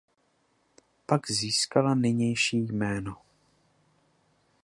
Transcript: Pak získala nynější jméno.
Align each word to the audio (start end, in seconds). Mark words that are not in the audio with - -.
Pak 1.05 1.31
získala 1.31 1.95
nynější 1.95 2.57
jméno. 2.57 3.17